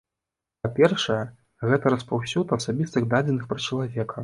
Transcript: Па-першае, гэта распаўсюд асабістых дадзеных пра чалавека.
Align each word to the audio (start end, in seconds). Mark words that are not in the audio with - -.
Па-першае, 0.63 1.17
гэта 1.69 1.93
распаўсюд 1.95 2.57
асабістых 2.59 3.09
дадзеных 3.15 3.43
пра 3.55 3.59
чалавека. 3.67 4.15